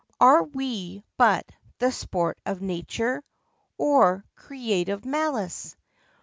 Are 0.19 0.41
we 0.41 1.03
but 1.15 1.45
the 1.77 1.91
sport 1.91 2.39
of 2.43 2.59
nature, 2.59 3.23
Or 3.77 4.25
creative 4.35 5.05
malice 5.05 5.75